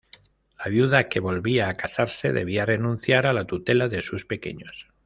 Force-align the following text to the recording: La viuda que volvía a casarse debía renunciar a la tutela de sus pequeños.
La 0.57 0.65
viuda 0.71 1.09
que 1.09 1.19
volvía 1.19 1.69
a 1.69 1.75
casarse 1.75 2.33
debía 2.33 2.65
renunciar 2.65 3.27
a 3.27 3.33
la 3.33 3.45
tutela 3.45 3.87
de 3.87 4.01
sus 4.01 4.25
pequeños. 4.25 4.87